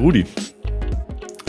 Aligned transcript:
Rudi. 0.00 0.24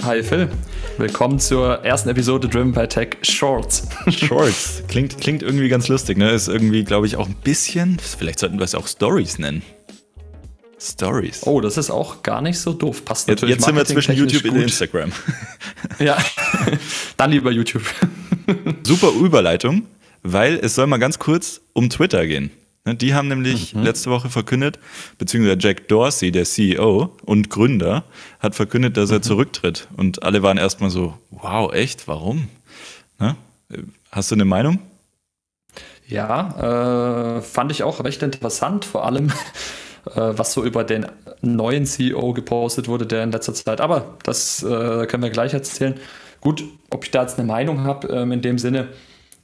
Hi 0.04 0.21
Phil. 0.21 0.49
Willkommen 0.97 1.39
zur 1.39 1.86
ersten 1.86 2.09
Episode 2.09 2.50
Driven 2.50 2.73
by 2.73 2.86
Tech 2.86 3.18
Shorts. 3.21 3.88
Shorts. 4.09 4.83
Klingt, 4.89 5.18
klingt 5.20 5.41
irgendwie 5.41 5.70
ganz 5.70 5.88
lustig, 5.88 6.18
ne? 6.18 6.31
Ist 6.31 6.50
irgendwie, 6.50 6.83
glaube 6.83 7.07
ich, 7.07 7.15
auch 7.15 7.27
ein 7.27 7.36
bisschen, 7.36 7.97
vielleicht 8.00 8.39
sollten 8.39 8.59
wir 8.59 8.65
es 8.65 8.75
auch 8.75 8.87
Stories 8.87 9.39
nennen. 9.39 9.61
Stories. 10.79 11.43
Oh, 11.45 11.61
das 11.61 11.78
ist 11.78 11.92
auch 11.92 12.23
gar 12.23 12.42
nicht 12.42 12.59
so 12.59 12.73
doof. 12.73 13.06
Passt 13.06 13.29
natürlich. 13.29 13.56
Jetzt, 13.56 13.65
sind 13.65 13.75
wir 13.75 13.86
zwischen 13.86 14.15
YouTube 14.15 14.43
gut. 14.43 14.51
und 14.51 14.61
Instagram. 14.61 15.11
ja, 16.00 16.18
dann 17.18 17.31
lieber 17.31 17.51
YouTube. 17.51 17.83
Super 18.83 19.11
Überleitung, 19.11 19.83
weil 20.23 20.56
es 20.56 20.75
soll 20.75 20.87
mal 20.87 20.97
ganz 20.97 21.20
kurz 21.20 21.61
um 21.71 21.89
Twitter 21.89 22.28
gehen. 22.28 22.51
Ne, 22.84 22.96
die 22.96 23.14
haben 23.14 23.28
nämlich 23.28 23.76
mhm. 23.76 23.84
letzte 23.84 24.10
Woche 24.10 24.30
verkündet, 24.30 24.80
beziehungsweise 25.20 25.58
Jack 25.60 25.88
Dorsey, 25.88 26.32
der 26.32 26.46
CEO 26.46 27.16
und 27.26 27.50
Gründer, 27.50 28.04
hat 28.40 28.56
verkündet, 28.56 28.98
dass 28.98 29.12
er 29.12 29.20
mhm. 29.20 29.24
zurücktritt. 29.24 29.88
Und 29.98 30.24
alle 30.24 30.42
waren 30.42 30.57
erstmal 30.57 30.90
so, 30.90 31.18
wow, 31.30 31.71
echt, 31.71 32.08
warum? 32.08 32.48
Ne? 33.20 33.36
Hast 34.12 34.31
du 34.31 34.36
eine 34.36 34.45
Meinung? 34.45 34.80
Ja, 36.08 37.38
äh, 37.38 37.42
fand 37.42 37.72
ich 37.72 37.84
auch 37.84 38.04
recht 38.04 38.23
interessant, 38.23 38.84
vor 38.84 39.06
allem 39.06 39.28
äh, 40.08 40.16
was 40.16 40.54
so 40.54 40.64
über 40.64 40.84
den 40.84 41.06
neuen 41.42 41.86
CEO 41.86 42.34
gepostet 42.34 42.88
wurde, 42.88 43.06
der 43.06 43.23
in 43.23 43.32
letzter 43.32 43.54
Zeit, 43.54 43.80
aber 43.80 44.18
das 44.23 44.64
äh, 44.64 45.06
können 45.06 45.23
wir 45.23 45.30
gleich 45.30 45.54
erzählen. 45.54 46.00
Gut, 46.42 46.64
ob 46.90 47.06
ich 47.06 47.12
da 47.12 47.22
jetzt 47.22 47.38
eine 47.38 47.48
Meinung 47.48 47.84
habe 47.84 48.08
ähm, 48.08 48.32
in 48.32 48.42
dem 48.42 48.58
Sinne, 48.58 48.90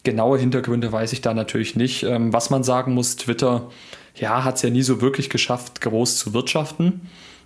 genaue 0.08 0.38
Hintergründe 0.38 0.90
weiß 0.94 1.12
ich 1.12 1.20
da 1.20 1.34
natürlich 1.34 1.76
nicht. 1.76 2.04
Ähm, 2.04 2.32
was 2.32 2.50
man 2.50 2.64
sagen 2.64 2.94
muss, 2.94 3.18
Twitter, 3.18 3.70
ja, 4.16 4.46
hat 4.46 4.56
es 4.56 4.62
ja 4.62 4.70
nie 4.70 4.82
so 4.82 5.02
wirklich 5.02 5.30
geschafft, 5.30 5.82
groß 5.82 6.18
zu 6.18 6.34
wirtschaften. 6.34 7.02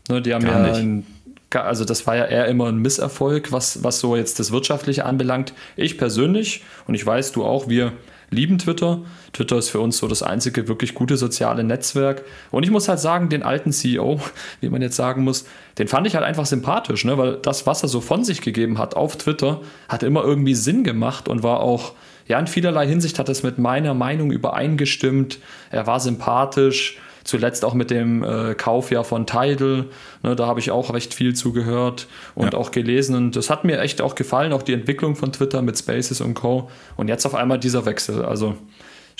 Ne, 0.08 0.22
die 0.22 0.32
haben 0.32 0.46
Gar 0.46 0.68
ja 0.68 0.74
ein, 0.76 1.08
also 1.56 1.86
das 1.86 2.06
war 2.06 2.16
ja 2.16 2.26
eher 2.26 2.46
immer 2.46 2.68
ein 2.68 2.78
Misserfolg, 2.78 3.52
was, 3.52 3.84
was 3.84 4.00
so 4.00 4.16
jetzt 4.16 4.40
das 4.40 4.52
Wirtschaftliche 4.52 5.06
anbelangt. 5.06 5.54
Ich 5.76 5.98
persönlich, 5.98 6.64
und 6.86 6.94
ich 6.94 7.04
weiß, 7.04 7.32
du 7.32 7.44
auch, 7.44 7.68
wir 7.68 7.94
lieben 8.30 8.60
Twitter. 8.60 9.02
Twitter 9.34 9.58
ist 9.58 9.70
für 9.70 9.80
uns 9.80 9.98
so 9.98 10.08
das 10.08 10.22
einzige 10.22 10.68
wirklich 10.68 10.94
gute 10.94 11.18
soziale 11.18 11.64
Netzwerk. 11.64 12.24
Und 12.52 12.62
ich 12.62 12.70
muss 12.70 12.88
halt 12.88 13.00
sagen, 13.00 13.30
den 13.30 13.42
alten 13.42 13.72
CEO, 13.72 14.20
wie 14.62 14.70
man 14.70 14.84
jetzt 14.84 14.96
sagen 14.96 15.24
muss, 15.24 15.46
den 15.80 15.88
fand 15.88 16.06
ich 16.06 16.14
halt 16.14 16.26
einfach 16.26 16.46
sympathisch, 16.46 17.06
ne? 17.06 17.18
weil 17.18 17.38
das, 17.38 17.66
was 17.66 17.82
er 17.82 17.90
so 17.90 18.02
von 18.02 18.24
sich 18.24 18.42
gegeben 18.42 18.78
hat 18.78 18.96
auf 18.96 19.18
Twitter, 19.18 19.62
hat 19.90 20.04
immer 20.04 20.24
irgendwie 20.24 20.54
Sinn 20.54 20.84
gemacht 20.84 21.28
und 21.28 21.42
war 21.42 21.62
auch, 21.62 21.94
ja, 22.32 22.40
in 22.40 22.48
vielerlei 22.48 22.88
Hinsicht 22.88 23.20
hat 23.20 23.28
es 23.28 23.44
mit 23.44 23.58
meiner 23.58 23.94
Meinung 23.94 24.32
übereingestimmt. 24.32 25.40
Er 25.70 25.86
war 25.86 26.00
sympathisch 26.00 26.98
Zuletzt 27.24 27.64
auch 27.66 27.76
mit 27.76 27.92
dem 27.92 28.24
äh, 28.24 28.56
Kauf 28.56 28.90
ja 28.90 29.04
von 29.04 29.28
Tidal, 29.28 29.86
ne, 30.24 30.36
da 30.36 30.48
habe 30.48 30.60
ich 30.60 30.72
auch 30.72 30.92
recht 30.92 31.14
viel 31.14 31.36
zugehört 31.36 32.08
und 32.34 32.54
ja. 32.54 32.60
auch 32.60 32.72
gelesen. 32.72 33.16
Und 33.16 33.36
das 33.36 33.52
hat 33.52 33.64
mir 33.64 33.80
echt 33.80 34.02
auch 34.02 34.16
gefallen, 34.16 34.54
auch 34.54 34.64
die 34.64 34.74
Entwicklung 34.74 35.16
von 35.16 35.32
Twitter 35.32 35.62
mit 35.62 35.78
Spaces 35.78 36.20
und 36.20 36.34
Co. 36.34 36.72
Und 36.98 37.10
jetzt 37.10 37.26
auf 37.28 37.36
einmal 37.36 37.60
dieser 37.60 37.86
Wechsel. 37.86 38.26
Also 38.26 38.56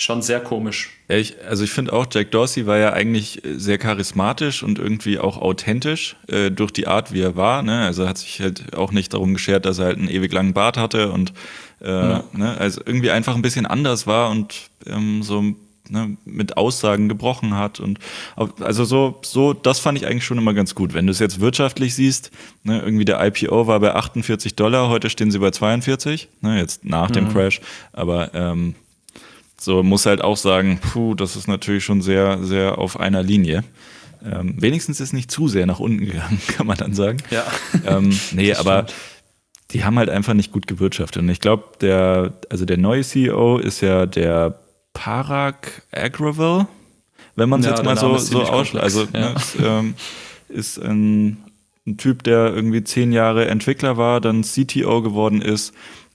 schon 0.02 0.22
sehr 0.22 0.40
komisch. 0.40 0.90
Ich, 1.08 1.36
also 1.48 1.64
ich 1.64 1.70
finde 1.70 1.92
auch, 1.92 2.06
Jack 2.10 2.30
Dorsey 2.30 2.66
war 2.66 2.78
ja 2.78 2.92
eigentlich 2.92 3.42
sehr 3.44 3.78
charismatisch 3.78 4.62
und 4.62 4.78
irgendwie 4.78 5.18
auch 5.18 5.36
authentisch 5.36 6.16
äh, 6.28 6.50
durch 6.50 6.72
die 6.72 6.86
Art, 6.86 7.12
wie 7.12 7.20
er 7.20 7.36
war. 7.36 7.62
Ne? 7.62 7.82
Also 7.84 8.08
hat 8.08 8.18
sich 8.18 8.40
halt 8.40 8.74
auch 8.76 8.92
nicht 8.92 9.12
darum 9.12 9.34
geschert, 9.34 9.66
dass 9.66 9.78
er 9.78 9.86
halt 9.86 9.98
einen 9.98 10.08
ewig 10.08 10.32
langen 10.32 10.54
Bart 10.54 10.76
hatte 10.76 11.10
und 11.12 11.32
äh, 11.80 11.90
ja. 11.90 12.24
ne? 12.32 12.56
also 12.58 12.80
irgendwie 12.84 13.10
einfach 13.10 13.34
ein 13.34 13.42
bisschen 13.42 13.66
anders 13.66 14.06
war 14.06 14.30
und 14.30 14.70
ähm, 14.86 15.22
so 15.22 15.54
ne, 15.92 16.16
mit 16.24 16.56
Aussagen 16.56 17.08
gebrochen 17.08 17.54
hat. 17.56 17.78
Und 17.78 17.98
also 18.60 18.84
so, 18.84 19.20
so, 19.22 19.52
das 19.52 19.78
fand 19.78 19.98
ich 19.98 20.06
eigentlich 20.06 20.24
schon 20.24 20.38
immer 20.38 20.54
ganz 20.54 20.74
gut. 20.74 20.94
Wenn 20.94 21.06
du 21.06 21.12
es 21.12 21.18
jetzt 21.18 21.40
wirtschaftlich 21.40 21.94
siehst, 21.94 22.30
ne, 22.64 22.80
irgendwie 22.80 23.04
der 23.04 23.24
IPO 23.24 23.66
war 23.66 23.78
bei 23.80 23.94
48 23.94 24.56
Dollar, 24.56 24.88
heute 24.88 25.10
stehen 25.10 25.30
sie 25.30 25.38
bei 25.38 25.50
42, 25.50 26.28
ne, 26.40 26.58
jetzt 26.58 26.84
nach 26.84 27.10
mhm. 27.10 27.14
dem 27.14 27.28
Crash. 27.32 27.60
Aber 27.92 28.34
ähm, 28.34 28.74
so 29.62 29.82
muss 29.82 30.06
halt 30.06 30.22
auch 30.22 30.36
sagen, 30.36 30.80
puh, 30.80 31.14
das 31.14 31.36
ist 31.36 31.46
natürlich 31.46 31.84
schon 31.84 32.02
sehr, 32.02 32.42
sehr 32.42 32.78
auf 32.78 32.98
einer 32.98 33.22
Linie. 33.22 33.62
Ähm, 34.24 34.54
wenigstens 34.60 35.00
ist 35.00 35.12
nicht 35.12 35.30
zu 35.30 35.48
sehr 35.48 35.66
nach 35.66 35.78
unten 35.78 36.06
gegangen, 36.06 36.40
kann 36.48 36.66
man 36.66 36.76
dann 36.76 36.94
sagen. 36.94 37.18
Ja. 37.30 37.44
Ähm, 37.86 38.18
nee, 38.32 38.54
aber 38.54 38.86
die 39.70 39.84
haben 39.84 39.98
halt 39.98 40.10
einfach 40.10 40.34
nicht 40.34 40.52
gut 40.52 40.66
gewirtschaftet. 40.66 41.22
Und 41.22 41.28
ich 41.28 41.40
glaube, 41.40 41.64
der, 41.80 42.32
also 42.50 42.64
der 42.64 42.76
neue 42.76 43.02
CEO 43.02 43.58
ist 43.58 43.80
ja 43.80 44.06
der 44.06 44.58
Parag 44.94 45.82
Agrawal, 45.92 46.66
wenn 47.36 47.48
man 47.48 47.60
es 47.60 47.66
ja, 47.66 47.72
jetzt 47.72 47.84
mal 47.84 47.96
so, 47.96 48.18
so 48.18 48.42
ausschaut. 48.42 48.82
Also 48.82 49.06
ja. 49.12 49.20
ne, 49.20 49.34
ist, 49.36 49.56
ähm, 49.62 49.94
ist 50.48 50.78
ein, 50.78 51.38
ein, 51.86 51.96
Typ, 51.96 52.24
der 52.24 52.52
irgendwie 52.52 52.84
zehn 52.84 53.12
Jahre 53.12 53.46
Entwickler 53.46 53.96
war, 53.96 54.20
dann 54.20 54.42
CTO 54.42 55.02
geworden 55.02 55.40
ist 55.40 55.72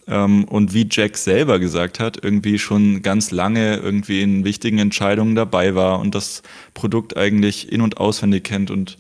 und 0.08 0.74
wie 0.74 0.88
Jack 0.90 1.18
selber 1.18 1.60
gesagt 1.60 2.00
hat, 2.00 2.24
irgendwie 2.24 2.60
schon 2.60 3.02
ganz 3.02 3.32
lange 3.32 3.76
irgendwie 3.76 4.22
in 4.22 4.46
wichtigen 4.46 4.80
Entscheidungen 4.80 5.36
dabei 5.36 5.76
war 5.76 6.00
und 6.00 6.16
das 6.16 6.44
Produkt 6.74 7.18
eigentlich 7.18 7.72
in- 7.72 7.82
und 7.82 7.98
auswendig 7.98 8.46
kennt 8.46 8.72
und 8.72 8.98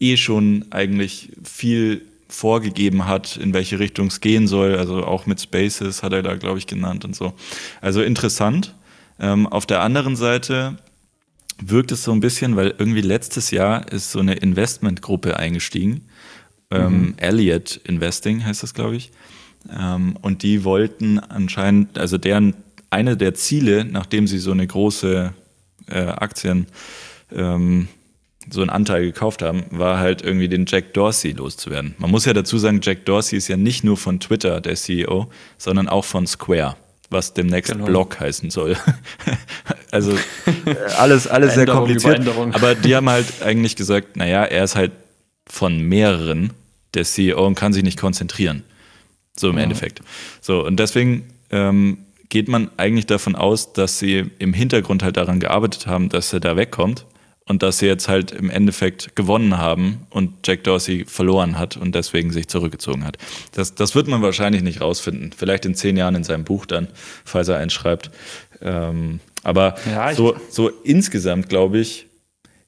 eh 0.00 0.16
schon 0.16 0.64
eigentlich 0.70 1.30
viel 1.44 2.02
vorgegeben 2.28 3.06
hat, 3.06 3.36
in 3.36 3.54
welche 3.54 3.78
Richtung 3.78 4.08
es 4.08 4.20
gehen 4.20 4.48
soll. 4.48 4.76
Also 4.76 5.04
auch 5.04 5.26
mit 5.26 5.40
Spaces 5.40 6.02
hat 6.02 6.12
er 6.12 6.22
da, 6.22 6.34
glaube 6.34 6.58
ich, 6.58 6.66
genannt 6.66 7.04
und 7.04 7.14
so. 7.14 7.34
Also 7.80 8.02
interessant. 8.02 8.74
Ähm, 9.20 9.46
auf 9.46 9.66
der 9.66 9.82
anderen 9.82 10.16
Seite 10.16 10.78
wirkt 11.58 11.92
es 11.92 12.02
so 12.02 12.12
ein 12.12 12.20
bisschen, 12.20 12.56
weil 12.56 12.74
irgendwie 12.78 13.00
letztes 13.00 13.50
Jahr 13.50 13.90
ist 13.90 14.10
so 14.10 14.20
eine 14.20 14.34
Investmentgruppe 14.34 15.36
eingestiegen. 15.38 16.08
Ähm, 16.70 17.00
mhm. 17.00 17.14
Elliott 17.18 17.80
Investing 17.84 18.44
heißt 18.44 18.62
das, 18.62 18.74
glaube 18.74 18.96
ich. 18.96 19.10
Ähm, 19.76 20.16
und 20.22 20.42
die 20.42 20.64
wollten 20.64 21.18
anscheinend, 21.18 21.98
also 21.98 22.18
deren 22.18 22.54
eine 22.90 23.16
der 23.16 23.34
Ziele, 23.34 23.84
nachdem 23.84 24.26
sie 24.26 24.38
so 24.38 24.52
eine 24.52 24.66
große 24.66 25.32
äh, 25.88 25.98
Aktien, 25.98 26.66
ähm, 27.34 27.88
so 28.48 28.60
einen 28.60 28.70
Anteil 28.70 29.02
gekauft 29.02 29.42
haben, 29.42 29.64
war 29.70 29.98
halt 29.98 30.22
irgendwie 30.22 30.48
den 30.48 30.66
Jack 30.66 30.94
Dorsey 30.94 31.32
loszuwerden. 31.32 31.96
Man 31.98 32.10
muss 32.10 32.26
ja 32.26 32.32
dazu 32.32 32.58
sagen, 32.58 32.80
Jack 32.80 33.04
Dorsey 33.04 33.36
ist 33.36 33.48
ja 33.48 33.56
nicht 33.56 33.82
nur 33.82 33.96
von 33.96 34.20
Twitter 34.20 34.60
der 34.60 34.76
CEO, 34.76 35.28
sondern 35.58 35.88
auch 35.88 36.04
von 36.04 36.26
Square 36.26 36.76
was 37.10 37.34
demnächst 37.34 37.72
genau. 37.72 37.84
Blog 37.84 38.18
heißen 38.18 38.50
soll. 38.50 38.76
also 39.90 40.12
äh, 40.12 40.76
alles, 40.98 41.26
alles 41.26 41.54
sehr 41.54 41.66
kompliziert. 41.66 42.26
Aber 42.52 42.74
die 42.74 42.94
haben 42.94 43.08
halt 43.08 43.42
eigentlich 43.42 43.76
gesagt, 43.76 44.16
naja, 44.16 44.44
er 44.44 44.64
ist 44.64 44.76
halt 44.76 44.92
von 45.46 45.78
mehreren 45.80 46.50
der 46.94 47.04
CEO 47.04 47.46
und 47.46 47.54
kann 47.54 47.72
sich 47.72 47.82
nicht 47.82 47.98
konzentrieren. 47.98 48.64
So 49.38 49.50
im 49.50 49.56
ja. 49.56 49.64
Endeffekt. 49.64 50.00
So, 50.40 50.64
und 50.64 50.78
deswegen 50.78 51.26
ähm, 51.50 51.98
geht 52.28 52.48
man 52.48 52.70
eigentlich 52.76 53.06
davon 53.06 53.36
aus, 53.36 53.72
dass 53.72 53.98
sie 53.98 54.30
im 54.38 54.52
Hintergrund 54.52 55.02
halt 55.02 55.16
daran 55.16 55.40
gearbeitet 55.40 55.86
haben, 55.86 56.08
dass 56.08 56.32
er 56.32 56.40
da 56.40 56.56
wegkommt 56.56 57.06
und 57.46 57.62
dass 57.62 57.78
sie 57.78 57.86
jetzt 57.86 58.08
halt 58.08 58.32
im 58.32 58.50
Endeffekt 58.50 59.14
gewonnen 59.14 59.58
haben 59.58 60.06
und 60.10 60.34
Jack 60.44 60.64
Dorsey 60.64 61.04
verloren 61.06 61.58
hat 61.58 61.76
und 61.76 61.94
deswegen 61.94 62.32
sich 62.32 62.48
zurückgezogen 62.48 63.04
hat. 63.04 63.18
Das, 63.52 63.74
das 63.74 63.94
wird 63.94 64.08
man 64.08 64.20
wahrscheinlich 64.22 64.62
nicht 64.62 64.80
rausfinden. 64.80 65.32
Vielleicht 65.36 65.64
in 65.64 65.74
zehn 65.74 65.96
Jahren 65.96 66.16
in 66.16 66.24
seinem 66.24 66.44
Buch 66.44 66.66
dann, 66.66 66.88
falls 67.24 67.48
er 67.48 67.58
einschreibt. 67.58 68.10
Ähm, 68.60 69.20
aber 69.44 69.76
ja, 69.86 70.12
so, 70.12 70.36
so 70.50 70.68
insgesamt, 70.68 71.48
glaube 71.48 71.78
ich, 71.78 72.06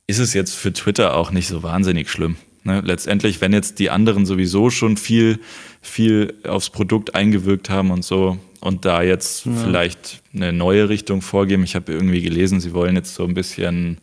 ist 0.07 0.21
es 0.21 0.33
jetzt 0.33 0.55
für 0.55 0.73
Twitter 0.73 1.17
auch 1.17 1.33
nicht 1.33 1.49
so 1.49 1.63
wahnsinnig 1.63 2.09
schlimm. 2.09 2.37
Ne? 2.65 2.83
Letztendlich, 2.85 3.41
wenn 3.41 3.53
jetzt 3.53 3.79
die 3.79 3.91
anderen 3.91 4.27
sowieso 4.27 4.71
schon 4.71 4.97
viel, 4.97 5.41
viel 5.81 6.35
aufs 6.47 6.71
Produkt 6.71 7.15
eingewirkt 7.15 7.71
haben 7.71 7.91
und 7.91 8.05
so, 8.05 8.39
und 8.61 8.85
da 8.85 9.03
jetzt 9.03 9.47
ja. 9.47 9.53
vielleicht 9.53 10.21
eine 10.35 10.53
neue 10.53 10.89
Richtung 10.89 11.23
vorgeben. 11.23 11.63
Ich 11.63 11.77
habe 11.77 11.93
irgendwie 11.93 12.23
gelesen, 12.23 12.61
sie 12.61 12.75
wollen 12.75 12.97
jetzt 12.97 13.15
so 13.15 13.25
ein 13.25 13.35
bisschen 13.35 13.99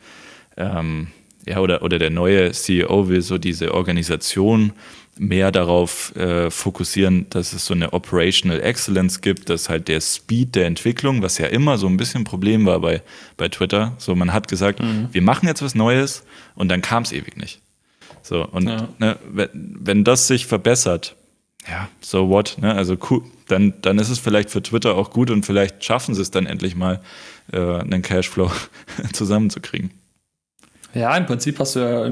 ähm, 0.55 1.07
ja, 1.45 1.59
oder, 1.59 1.83
oder 1.83 1.99
der 1.99 2.09
neue 2.09 2.51
CEO 2.51 3.07
will 3.07 3.21
so 3.21 3.37
diese 3.37 3.73
Organisation 3.73 4.73
mehr 5.17 5.51
darauf 5.51 6.13
äh, 6.15 6.49
fokussieren, 6.51 7.27
dass 7.29 7.53
es 7.53 7.65
so 7.65 7.73
eine 7.73 7.93
Operational 7.93 8.61
Excellence 8.61 9.21
gibt, 9.21 9.49
dass 9.49 9.69
halt 9.69 9.87
der 9.87 10.01
Speed 10.01 10.55
der 10.55 10.65
Entwicklung, 10.65 11.21
was 11.21 11.37
ja 11.37 11.47
immer 11.47 11.77
so 11.77 11.87
ein 11.87 11.95
bisschen 11.95 12.21
ein 12.21 12.25
Problem 12.25 12.65
war 12.65 12.79
bei, 12.81 13.01
bei 13.37 13.47
Twitter, 13.47 13.93
so 13.97 14.13
man 14.15 14.33
hat 14.33 14.47
gesagt, 14.47 14.81
mhm. 14.81 15.07
wir 15.11 15.21
machen 15.21 15.47
jetzt 15.47 15.61
was 15.61 15.73
Neues 15.73 16.23
und 16.55 16.67
dann 16.67 16.81
kam 16.81 17.03
es 17.03 17.13
ewig 17.13 17.37
nicht. 17.37 17.61
So, 18.25 18.43
und 18.43 18.67
ja. 18.67 18.89
ne, 18.97 19.17
wenn, 19.31 19.49
wenn 19.53 20.03
das 20.03 20.27
sich 20.27 20.47
verbessert, 20.47 21.15
ja, 21.69 21.87
so 22.01 22.29
what, 22.29 22.57
ne? 22.59 22.73
Also 22.73 22.97
cool, 23.11 23.21
dann, 23.47 23.75
dann 23.83 23.99
ist 23.99 24.09
es 24.09 24.17
vielleicht 24.17 24.49
für 24.49 24.63
Twitter 24.63 24.95
auch 24.95 25.11
gut 25.11 25.29
und 25.29 25.45
vielleicht 25.45 25.83
schaffen 25.83 26.15
sie 26.15 26.23
es 26.23 26.31
dann 26.31 26.47
endlich 26.47 26.75
mal, 26.75 27.01
äh, 27.53 27.59
einen 27.59 28.01
Cashflow 28.01 28.49
zusammenzukriegen. 29.13 29.91
Ja, 30.95 31.15
im 31.15 31.27
Prinzip 31.27 31.59
hast 31.59 31.75
du 31.75 31.81
ja 31.81 32.11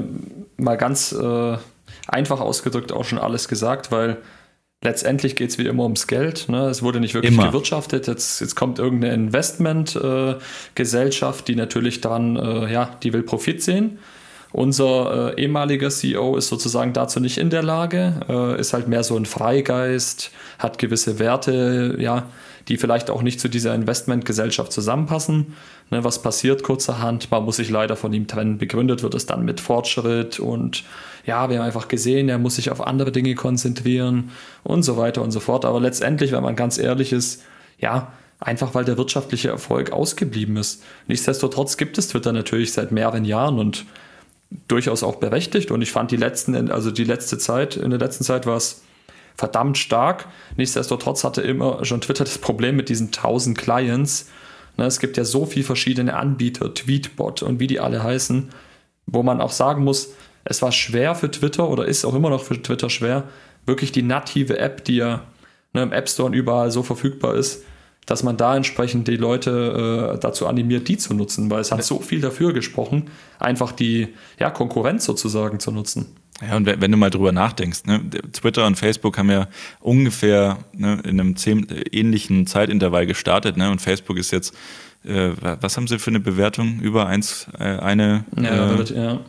mal 0.56 0.76
ganz 0.76 1.10
äh, 1.10 1.58
einfach 2.06 2.38
ausgedrückt 2.38 2.92
auch 2.92 3.04
schon 3.04 3.18
alles 3.18 3.48
gesagt, 3.48 3.90
weil 3.90 4.18
letztendlich 4.84 5.34
geht 5.34 5.50
es 5.50 5.58
wie 5.58 5.66
immer 5.66 5.82
ums 5.82 6.06
Geld. 6.06 6.48
Ne? 6.48 6.68
Es 6.68 6.80
wurde 6.80 7.00
nicht 7.00 7.14
wirklich 7.14 7.32
immer. 7.32 7.48
gewirtschaftet. 7.48 8.06
Jetzt, 8.06 8.40
jetzt 8.40 8.54
kommt 8.54 8.78
irgendeine 8.78 9.14
Investmentgesellschaft, 9.14 11.48
äh, 11.48 11.52
die 11.52 11.56
natürlich 11.56 12.02
dann, 12.02 12.36
äh, 12.36 12.72
ja, 12.72 12.96
die 13.02 13.12
will 13.12 13.24
Profit 13.24 13.64
sehen. 13.64 13.98
Unser 14.54 15.34
äh, 15.36 15.42
ehemaliger 15.42 15.90
CEO 15.90 16.36
ist 16.36 16.46
sozusagen 16.46 16.92
dazu 16.92 17.18
nicht 17.18 17.38
in 17.38 17.50
der 17.50 17.64
Lage, 17.64 18.20
äh, 18.28 18.60
ist 18.60 18.72
halt 18.72 18.86
mehr 18.86 19.02
so 19.02 19.16
ein 19.16 19.26
Freigeist, 19.26 20.30
hat 20.60 20.78
gewisse 20.78 21.18
Werte, 21.18 21.96
ja, 21.98 22.28
die 22.68 22.76
vielleicht 22.76 23.10
auch 23.10 23.22
nicht 23.22 23.40
zu 23.40 23.48
dieser 23.48 23.74
Investmentgesellschaft 23.74 24.70
zusammenpassen. 24.70 25.54
Ne, 25.90 26.04
was 26.04 26.22
passiert 26.22 26.62
kurzerhand? 26.62 27.32
Man 27.32 27.44
muss 27.44 27.56
sich 27.56 27.68
leider 27.68 27.96
von 27.96 28.12
ihm 28.12 28.28
trennen. 28.28 28.58
Begründet 28.58 29.02
wird 29.02 29.14
es 29.14 29.26
dann 29.26 29.44
mit 29.44 29.58
Fortschritt 29.58 30.38
und 30.38 30.84
ja, 31.26 31.50
wir 31.50 31.58
haben 31.58 31.66
einfach 31.66 31.88
gesehen, 31.88 32.28
er 32.28 32.38
muss 32.38 32.54
sich 32.54 32.70
auf 32.70 32.86
andere 32.86 33.10
Dinge 33.10 33.34
konzentrieren 33.34 34.30
und 34.62 34.84
so 34.84 34.96
weiter 34.96 35.22
und 35.22 35.32
so 35.32 35.40
fort. 35.40 35.64
Aber 35.64 35.80
letztendlich, 35.80 36.30
wenn 36.30 36.44
man 36.44 36.54
ganz 36.54 36.78
ehrlich 36.78 37.12
ist, 37.12 37.42
ja, 37.80 38.12
einfach 38.38 38.72
weil 38.76 38.84
der 38.84 38.98
wirtschaftliche 38.98 39.48
Erfolg 39.48 39.90
ausgeblieben 39.90 40.56
ist. 40.58 40.84
Nichtsdestotrotz 41.08 41.76
gibt 41.76 41.98
es 41.98 42.06
Twitter 42.06 42.32
natürlich 42.32 42.72
seit 42.72 42.92
mehreren 42.92 43.24
Jahren 43.24 43.58
und 43.58 43.84
durchaus 44.68 45.02
auch 45.02 45.16
berechtigt 45.16 45.70
und 45.70 45.82
ich 45.82 45.92
fand 45.92 46.10
die 46.10 46.16
letzten, 46.16 46.70
also 46.70 46.90
die 46.90 47.04
letzte 47.04 47.38
Zeit, 47.38 47.76
in 47.76 47.90
der 47.90 47.98
letzten 47.98 48.24
Zeit 48.24 48.46
war 48.46 48.56
es 48.56 48.82
verdammt 49.36 49.78
stark. 49.78 50.26
Nichtsdestotrotz 50.56 51.24
hatte 51.24 51.42
immer 51.42 51.84
schon 51.84 52.00
Twitter 52.00 52.24
das 52.24 52.38
Problem 52.38 52.76
mit 52.76 52.88
diesen 52.88 53.08
1000 53.08 53.58
Clients. 53.58 54.30
Ne, 54.76 54.86
es 54.86 55.00
gibt 55.00 55.16
ja 55.16 55.24
so 55.24 55.46
viele 55.46 55.64
verschiedene 55.64 56.16
Anbieter, 56.16 56.72
Tweetbot 56.72 57.42
und 57.42 57.60
wie 57.60 57.66
die 57.66 57.80
alle 57.80 58.02
heißen, 58.02 58.50
wo 59.06 59.22
man 59.22 59.40
auch 59.40 59.52
sagen 59.52 59.84
muss, 59.84 60.14
es 60.44 60.62
war 60.62 60.72
schwer 60.72 61.14
für 61.14 61.30
Twitter 61.30 61.68
oder 61.68 61.86
ist 61.86 62.04
auch 62.04 62.14
immer 62.14 62.30
noch 62.30 62.42
für 62.42 62.60
Twitter 62.60 62.90
schwer, 62.90 63.24
wirklich 63.66 63.92
die 63.92 64.02
native 64.02 64.58
App, 64.58 64.84
die 64.84 64.96
ja 64.96 65.24
ne, 65.72 65.82
im 65.82 65.92
App 65.92 66.08
Store 66.08 66.26
und 66.26 66.34
überall 66.34 66.70
so 66.70 66.82
verfügbar 66.82 67.34
ist, 67.34 67.64
dass 68.06 68.22
man 68.22 68.36
da 68.36 68.56
entsprechend 68.56 69.08
die 69.08 69.16
Leute 69.16 70.14
äh, 70.14 70.18
dazu 70.20 70.46
animiert, 70.46 70.88
die 70.88 70.96
zu 70.96 71.14
nutzen, 71.14 71.50
weil 71.50 71.60
es 71.60 71.72
hat 71.72 71.84
so 71.84 72.00
viel 72.00 72.20
dafür 72.20 72.52
gesprochen, 72.52 73.04
einfach 73.38 73.72
die 73.72 74.08
ja, 74.38 74.50
Konkurrenz 74.50 75.04
sozusagen 75.04 75.60
zu 75.60 75.70
nutzen. 75.70 76.06
Ja, 76.42 76.56
und 76.56 76.66
wenn 76.66 76.90
du 76.90 76.96
mal 76.96 77.10
drüber 77.10 77.32
nachdenkst, 77.32 77.86
ne, 77.86 78.02
Twitter 78.32 78.66
und 78.66 78.76
Facebook 78.76 79.16
haben 79.18 79.30
ja 79.30 79.48
ungefähr 79.80 80.58
ne, 80.72 81.00
in 81.04 81.20
einem 81.20 81.36
zehn, 81.36 81.66
ähnlichen 81.92 82.46
Zeitintervall 82.46 83.06
gestartet, 83.06 83.56
ne, 83.56 83.70
und 83.70 83.80
Facebook 83.80 84.18
ist 84.18 84.32
jetzt, 84.32 84.52
äh, 85.04 85.30
was 85.60 85.76
haben 85.76 85.86
sie 85.86 85.98
für 85.98 86.10
eine 86.10 86.20
Bewertung? 86.20 86.80
Über 86.80 87.06
eins, 87.06 87.46
äh, 87.58 87.78
eine 87.78 88.24
ja, 88.36 88.74
äh, 88.74 88.94
ja. 88.94 89.20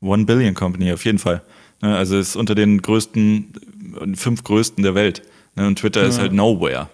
One 0.00 0.24
Billion 0.24 0.54
Company, 0.54 0.92
auf 0.92 1.04
jeden 1.04 1.18
Fall. 1.18 1.42
Ne, 1.80 1.96
also 1.96 2.18
ist 2.18 2.34
unter 2.34 2.56
den 2.56 2.82
größten, 2.82 3.52
fünf 4.16 4.42
größten 4.42 4.82
der 4.82 4.96
Welt. 4.96 5.22
Ne, 5.54 5.68
und 5.68 5.78
Twitter 5.78 6.02
ja. 6.02 6.08
ist 6.08 6.18
halt 6.18 6.32
nowhere 6.32 6.88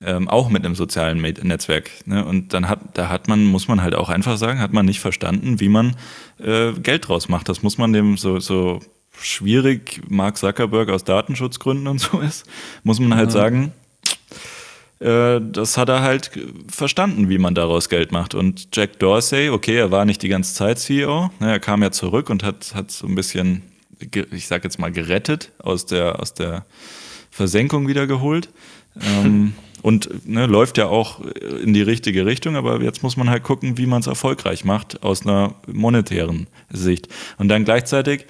ähm, 0.00 0.28
auch 0.28 0.48
mit 0.48 0.64
einem 0.64 0.74
sozialen 0.74 1.20
Netzwerk. 1.20 1.90
Ne? 2.06 2.24
Und 2.24 2.54
dann 2.54 2.68
hat, 2.68 2.80
da 2.94 3.08
hat 3.08 3.28
man, 3.28 3.44
muss 3.44 3.68
man 3.68 3.82
halt 3.82 3.94
auch 3.94 4.08
einfach 4.08 4.36
sagen, 4.36 4.60
hat 4.60 4.72
man 4.72 4.86
nicht 4.86 5.00
verstanden, 5.00 5.60
wie 5.60 5.68
man 5.68 5.96
äh, 6.38 6.72
Geld 6.72 7.08
draus 7.08 7.28
macht. 7.28 7.48
Das 7.48 7.62
muss 7.62 7.78
man 7.78 7.92
dem 7.92 8.16
so, 8.16 8.38
so 8.38 8.80
schwierig 9.20 10.02
Mark 10.08 10.36
Zuckerberg 10.36 10.88
aus 10.90 11.04
Datenschutzgründen 11.04 11.88
und 11.88 11.98
so 12.00 12.20
ist, 12.20 12.46
muss 12.84 13.00
man 13.00 13.16
halt 13.16 13.28
mhm. 13.28 13.32
sagen, 13.32 13.72
äh, 15.00 15.40
das 15.40 15.76
hat 15.76 15.88
er 15.88 16.02
halt 16.02 16.30
verstanden, 16.68 17.28
wie 17.28 17.38
man 17.38 17.54
daraus 17.54 17.88
Geld 17.88 18.12
macht. 18.12 18.34
Und 18.34 18.68
Jack 18.72 18.98
Dorsey, 18.98 19.50
okay, 19.50 19.76
er 19.76 19.90
war 19.90 20.04
nicht 20.04 20.22
die 20.22 20.28
ganze 20.28 20.54
Zeit 20.54 20.78
CEO, 20.78 21.30
ne, 21.40 21.52
er 21.52 21.60
kam 21.60 21.82
ja 21.82 21.90
zurück 21.90 22.30
und 22.30 22.42
hat, 22.42 22.74
hat 22.74 22.90
so 22.90 23.06
ein 23.06 23.14
bisschen, 23.14 23.62
ich 24.30 24.46
sag 24.46 24.64
jetzt 24.64 24.78
mal, 24.78 24.92
gerettet, 24.92 25.50
aus 25.58 25.86
der, 25.86 26.20
aus 26.20 26.34
der 26.34 26.64
Versenkung 27.30 27.88
wieder 27.88 28.06
geholt. 28.06 28.48
Ähm, 29.02 29.54
und 29.82 30.26
ne, 30.28 30.46
läuft 30.46 30.76
ja 30.76 30.86
auch 30.86 31.20
in 31.62 31.72
die 31.72 31.82
richtige 31.82 32.26
Richtung, 32.26 32.56
aber 32.56 32.82
jetzt 32.82 33.02
muss 33.02 33.16
man 33.16 33.30
halt 33.30 33.42
gucken, 33.42 33.78
wie 33.78 33.86
man 33.86 34.00
es 34.00 34.06
erfolgreich 34.06 34.64
macht 34.64 35.02
aus 35.02 35.22
einer 35.22 35.54
monetären 35.66 36.46
Sicht. 36.70 37.08
Und 37.38 37.48
dann 37.48 37.64
gleichzeitig 37.64 38.26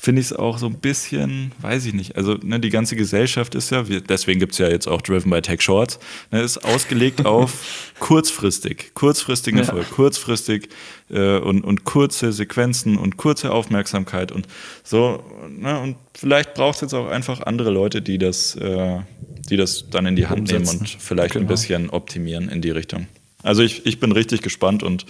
finde 0.00 0.20
ich 0.22 0.28
es 0.28 0.32
auch 0.32 0.56
so 0.56 0.66
ein 0.66 0.78
bisschen, 0.78 1.52
weiß 1.60 1.84
ich 1.84 1.92
nicht, 1.92 2.16
also 2.16 2.34
ne, 2.42 2.58
die 2.58 2.70
ganze 2.70 2.96
Gesellschaft 2.96 3.54
ist 3.54 3.70
ja, 3.70 3.82
deswegen 3.82 4.40
gibt 4.40 4.52
es 4.52 4.58
ja 4.58 4.68
jetzt 4.68 4.88
auch 4.88 5.02
Driven 5.02 5.30
by 5.30 5.42
Tech 5.42 5.60
Shorts, 5.60 5.98
ne, 6.30 6.40
ist 6.40 6.64
ausgelegt 6.64 7.26
auf 7.26 7.92
kurzfristig, 7.98 8.94
kurzfristigen 8.94 9.58
ja. 9.58 9.66
Erfolg, 9.66 9.90
kurzfristig 9.90 10.70
äh, 11.10 11.38
und, 11.38 11.64
und 11.64 11.84
kurze 11.84 12.32
Sequenzen 12.32 12.96
und 12.96 13.18
kurze 13.18 13.52
Aufmerksamkeit 13.52 14.32
und 14.32 14.46
so. 14.84 15.22
Ne, 15.50 15.78
und 15.80 15.96
vielleicht 16.14 16.54
braucht 16.54 16.76
es 16.76 16.80
jetzt 16.80 16.94
auch 16.94 17.08
einfach 17.08 17.42
andere 17.42 17.70
Leute, 17.70 18.00
die 18.00 18.16
das, 18.16 18.56
äh, 18.56 19.00
die 19.50 19.56
das 19.56 19.90
dann 19.90 20.06
in 20.06 20.16
die 20.16 20.26
Hand 20.26 20.40
Umsetzen. 20.40 20.64
nehmen 20.64 20.78
und 20.80 20.88
vielleicht 20.88 21.34
genau. 21.34 21.44
ein 21.44 21.48
bisschen 21.48 21.90
optimieren 21.90 22.48
in 22.48 22.62
die 22.62 22.70
Richtung. 22.70 23.06
Also 23.42 23.62
ich, 23.62 23.84
ich 23.86 24.00
bin 24.00 24.12
richtig 24.12 24.42
gespannt 24.42 24.82
und 24.82 25.06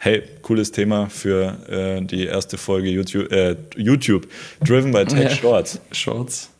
hey, 0.00 0.22
cooles 0.42 0.72
Thema 0.72 1.08
für 1.10 1.58
äh, 1.68 2.02
die 2.04 2.24
erste 2.24 2.58
Folge 2.58 2.90
YouTube, 2.90 3.30
äh, 3.32 3.56
YouTube 3.76 4.28
Driven 4.64 4.92
by 4.92 5.04
Tech 5.04 5.22
ja, 5.22 5.30
Shorts. 5.30 5.80
Shorts. 5.92 6.50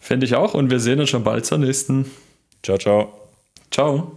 Finde 0.00 0.26
ich 0.26 0.34
auch 0.34 0.54
und 0.54 0.70
wir 0.70 0.80
sehen 0.80 1.00
uns 1.00 1.10
schon 1.10 1.24
bald 1.24 1.46
zur 1.46 1.58
nächsten. 1.58 2.06
Ciao, 2.62 2.78
ciao. 2.78 3.12
Ciao. 3.70 4.12